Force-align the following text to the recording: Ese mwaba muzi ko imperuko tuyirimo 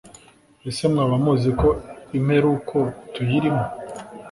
Ese 0.69 0.83
mwaba 0.91 1.15
muzi 1.23 1.49
ko 1.59 1.69
imperuko 2.17 2.77
tuyirimo 3.13 3.65